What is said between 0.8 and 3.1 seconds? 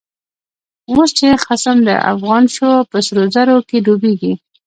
اوس چی خصم د افغان شو، په